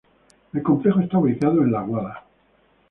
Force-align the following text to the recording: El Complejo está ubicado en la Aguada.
El 0.53 0.63
Complejo 0.63 0.99
está 0.99 1.19
ubicado 1.19 1.61
en 1.61 1.71
la 1.71 1.81
Aguada. 1.81 2.25